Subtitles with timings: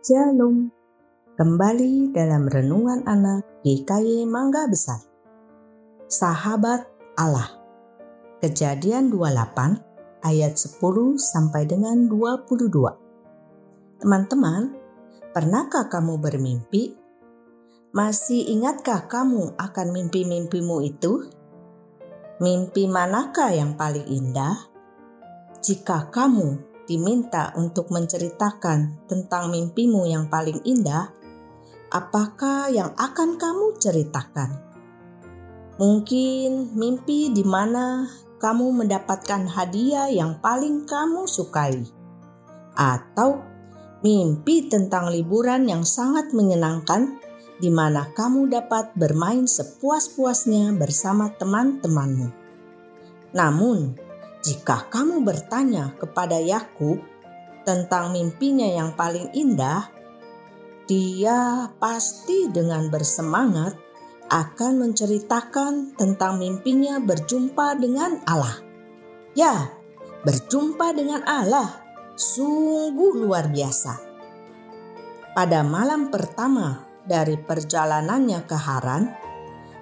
[0.00, 0.72] Shalom.
[1.36, 4.96] Kembali dalam renungan anak GKY Mangga Besar.
[6.08, 6.88] Sahabat
[7.20, 7.52] Allah.
[8.40, 10.80] Kejadian 28 ayat 10
[11.20, 14.00] sampai dengan 22.
[14.00, 14.72] Teman-teman,
[15.36, 16.96] pernahkah kamu bermimpi?
[17.92, 21.28] Masih ingatkah kamu akan mimpi-mimpimu itu?
[22.40, 24.64] Mimpi manakah yang paling indah?
[25.60, 31.14] Jika kamu diminta untuk menceritakan tentang mimpimu yang paling indah,
[31.94, 34.58] apakah yang akan kamu ceritakan?
[35.78, 38.10] Mungkin mimpi di mana
[38.42, 41.78] kamu mendapatkan hadiah yang paling kamu sukai,
[42.74, 43.38] atau
[44.02, 47.22] mimpi tentang liburan yang sangat menyenangkan,
[47.62, 52.32] di mana kamu dapat bermain sepuas-puasnya bersama teman-temanmu.
[53.30, 54.09] Namun,
[54.40, 57.04] jika kamu bertanya kepada Yakub
[57.68, 59.92] tentang mimpinya yang paling indah,
[60.88, 63.76] dia pasti dengan bersemangat
[64.32, 68.64] akan menceritakan tentang mimpinya berjumpa dengan Allah.
[69.36, 69.76] Ya,
[70.24, 71.84] berjumpa dengan Allah
[72.16, 74.08] sungguh luar biasa.
[75.36, 79.04] Pada malam pertama dari perjalanannya ke Haran,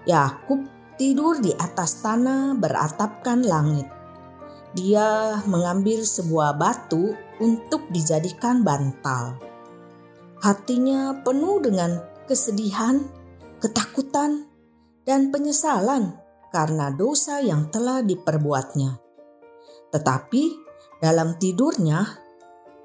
[0.03, 0.61] Yakub
[0.99, 3.98] tidur di atas tanah beratapkan langit
[4.77, 9.41] dia mengambil sebuah batu untuk dijadikan bantal.
[10.39, 13.03] Hatinya penuh dengan kesedihan,
[13.59, 14.47] ketakutan,
[15.09, 16.15] dan penyesalan
[16.53, 19.01] karena dosa yang telah diperbuatnya.
[19.89, 20.43] Tetapi
[21.01, 22.05] dalam tidurnya,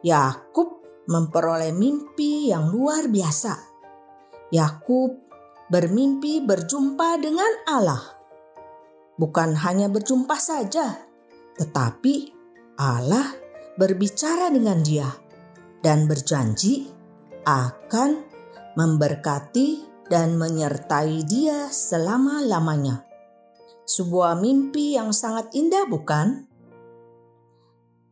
[0.03, 3.53] Yakub memperoleh mimpi yang luar biasa.
[4.55, 5.19] Yakub
[5.67, 8.03] bermimpi berjumpa dengan Allah.
[9.19, 11.12] Bukan hanya berjumpa saja,
[11.57, 12.33] tetapi
[12.77, 13.27] Allah
[13.77, 15.09] berbicara dengan dia
[15.81, 16.89] dan berjanji
[17.43, 18.23] akan
[18.73, 23.05] memberkati dan menyertai dia selama-lamanya.
[23.83, 26.47] Sebuah mimpi yang sangat indah, bukan?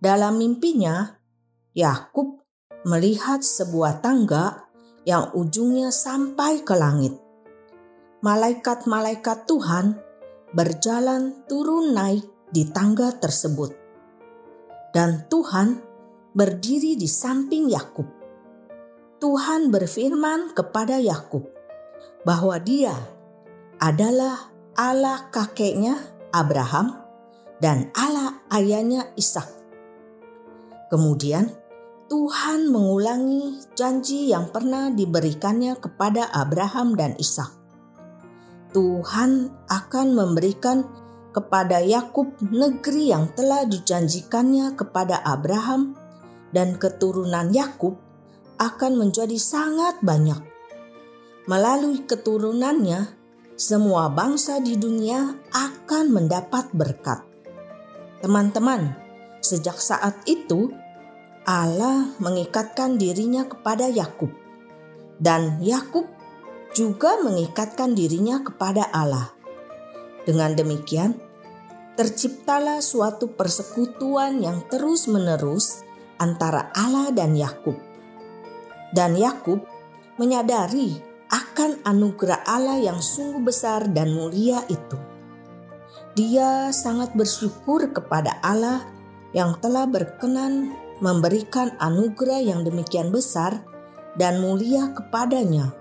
[0.01, 1.15] Dalam mimpinya,
[1.71, 2.41] Yakub
[2.83, 4.67] melihat sebuah tangga
[5.07, 7.15] yang ujungnya sampai ke langit.
[8.21, 9.97] Malaikat-malaikat Tuhan
[10.53, 13.71] berjalan turun naik di tangga tersebut.
[14.91, 15.79] Dan Tuhan
[16.35, 18.05] berdiri di samping Yakub.
[19.23, 21.47] Tuhan berfirman kepada Yakub
[22.27, 22.93] bahwa Dia
[23.79, 25.95] adalah Allah kakeknya
[26.35, 26.99] Abraham
[27.63, 29.47] dan Allah ayahnya Ishak.
[30.91, 31.47] Kemudian
[32.11, 37.47] Tuhan mengulangi janji yang pernah diberikannya kepada Abraham dan Ishak.
[38.75, 40.83] Tuhan akan memberikan
[41.31, 45.95] kepada Yakub negeri yang telah dijanjikannya kepada Abraham
[46.51, 47.95] dan keturunan Yakub
[48.59, 50.39] akan menjadi sangat banyak.
[51.47, 53.17] Melalui keturunannya,
[53.57, 57.25] semua bangsa di dunia akan mendapat berkat.
[58.21, 58.93] Teman-teman,
[59.41, 60.69] sejak saat itu
[61.47, 64.29] Allah mengikatkan dirinya kepada Yakub
[65.21, 66.09] dan Yakub
[66.73, 69.29] juga mengikatkan dirinya kepada Allah.
[70.31, 71.19] Dengan demikian,
[71.99, 75.83] terciptalah suatu persekutuan yang terus-menerus
[76.23, 77.75] antara Allah dan Yakub.
[78.95, 79.59] Dan Yakub
[80.15, 80.95] menyadari
[81.27, 84.95] akan anugerah Allah yang sungguh besar dan mulia itu.
[86.15, 88.87] Dia sangat bersyukur kepada Allah
[89.35, 90.71] yang telah berkenan
[91.03, 93.67] memberikan anugerah yang demikian besar
[94.15, 95.75] dan mulia kepadanya.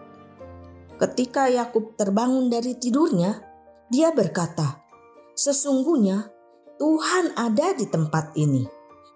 [0.98, 3.49] Ketika Yakub terbangun dari tidurnya,
[3.90, 4.86] dia berkata,
[5.34, 6.30] "Sesungguhnya
[6.78, 8.62] Tuhan ada di tempat ini,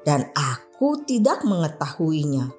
[0.03, 2.51] dan aku tidak mengetahuinya."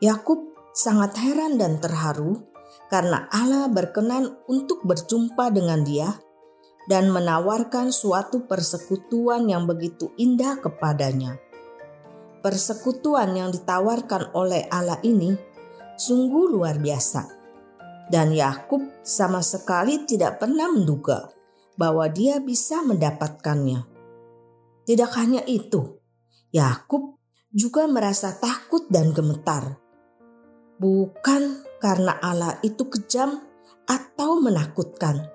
[0.00, 2.40] Yakub sangat heran dan terharu
[2.88, 6.16] karena Allah berkenan untuk berjumpa dengan dia
[6.88, 11.36] dan menawarkan suatu persekutuan yang begitu indah kepadanya.
[12.40, 15.36] Persekutuan yang ditawarkan oleh Allah ini
[16.00, 17.39] sungguh luar biasa
[18.10, 21.30] dan Yakub sama sekali tidak pernah menduga
[21.78, 23.86] bahwa dia bisa mendapatkannya.
[24.84, 26.02] Tidak hanya itu,
[26.50, 27.16] Yakub
[27.54, 29.78] juga merasa takut dan gemetar.
[30.82, 33.38] Bukan karena Allah itu kejam
[33.86, 35.30] atau menakutkan,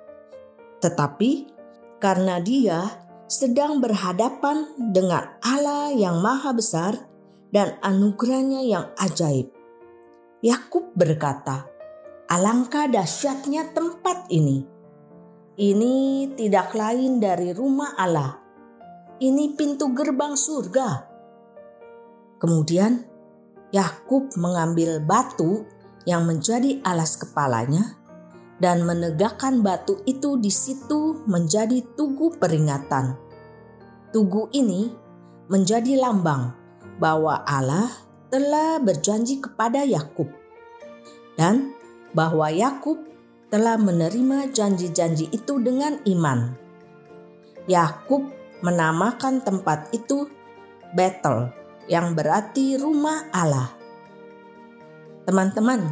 [0.83, 1.47] tetapi
[2.03, 2.85] karena dia
[3.25, 6.93] sedang berhadapan dengan Allah yang maha besar
[7.49, 9.49] dan anugerahnya yang ajaib.
[10.45, 11.74] Yakub berkata,
[12.25, 14.65] Alangkah dahsyatnya tempat ini.
[15.61, 15.95] Ini
[16.33, 18.41] tidak lain dari rumah Allah.
[19.21, 21.05] Ini pintu gerbang surga.
[22.41, 23.05] Kemudian
[23.69, 25.69] Yakub mengambil batu
[26.09, 27.93] yang menjadi alas kepalanya
[28.57, 33.13] dan menegakkan batu itu di situ menjadi tugu peringatan.
[34.09, 34.89] Tugu ini
[35.45, 36.57] menjadi lambang
[36.97, 37.91] bahwa Allah
[38.33, 40.27] telah berjanji kepada Yakub
[41.37, 41.75] dan
[42.15, 42.97] bahwa Yakub
[43.51, 46.55] telah menerima janji-janji itu dengan iman.
[47.67, 48.25] Yakub
[48.63, 50.31] menamakan tempat itu
[50.95, 51.51] Betel
[51.91, 53.69] yang berarti rumah Allah.
[55.27, 55.91] Teman-teman,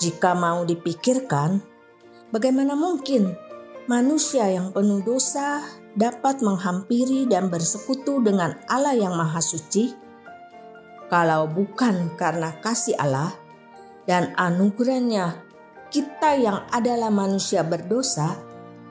[0.00, 1.60] jika mau dipikirkan,
[2.32, 3.36] bagaimana mungkin
[3.84, 5.60] manusia yang penuh dosa
[5.92, 9.92] dapat menghampiri dan bersekutu dengan Allah yang Maha Suci?
[11.10, 13.34] Kalau bukan karena kasih Allah
[14.06, 15.49] dan anugerahnya,
[15.90, 18.38] kita yang adalah manusia berdosa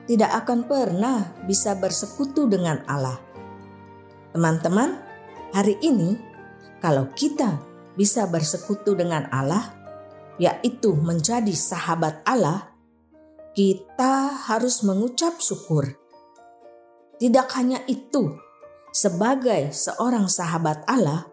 [0.04, 3.16] tidak akan pernah bisa bersekutu dengan Allah.
[4.36, 5.00] Teman-teman,
[5.56, 6.20] hari ini
[6.84, 7.56] kalau kita
[7.96, 9.72] bisa bersekutu dengan Allah,
[10.36, 12.74] yaitu menjadi sahabat Allah,
[13.56, 15.94] kita harus mengucap syukur.
[17.22, 18.34] Tidak hanya itu,
[18.90, 21.29] sebagai seorang sahabat Allah,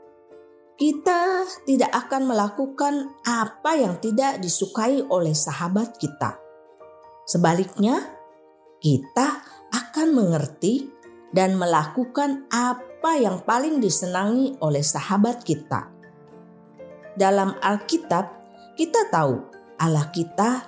[0.78, 6.38] kita tidak akan melakukan apa yang tidak disukai oleh sahabat kita.
[7.26, 7.98] Sebaliknya,
[8.78, 9.42] kita
[9.74, 10.86] akan mengerti
[11.34, 15.90] dan melakukan apa yang paling disenangi oleh sahabat kita.
[17.18, 18.26] Dalam Alkitab,
[18.78, 19.34] kita tahu
[19.82, 20.62] Allah kita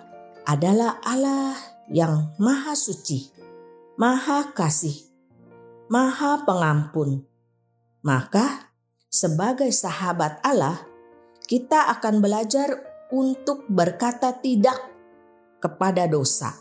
[0.50, 1.54] adalah Allah
[1.94, 3.30] yang maha suci,
[3.94, 5.06] maha kasih,
[5.94, 7.30] maha pengampun.
[8.02, 8.69] Maka
[9.10, 10.86] sebagai sahabat Allah,
[11.50, 12.70] kita akan belajar
[13.10, 14.78] untuk berkata tidak
[15.58, 16.54] kepada dosa.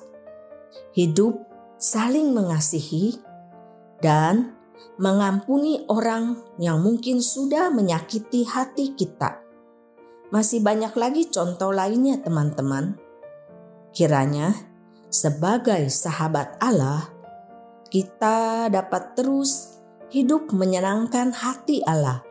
[0.96, 1.44] Hidup
[1.76, 3.20] saling mengasihi
[4.00, 4.56] dan
[4.96, 9.44] mengampuni orang yang mungkin sudah menyakiti hati kita.
[10.32, 12.96] Masih banyak lagi contoh lainnya teman-teman.
[13.92, 14.52] Kiranya
[15.08, 17.08] sebagai sahabat Allah,
[17.88, 19.80] kita dapat terus
[20.12, 22.27] hidup menyenangkan hati Allah,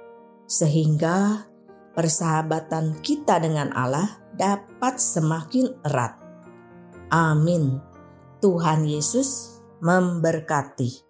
[0.47, 1.45] sehingga
[1.93, 6.15] persahabatan kita dengan Allah dapat semakin erat.
[7.11, 7.79] Amin.
[8.39, 11.06] Tuhan Yesus memberkati.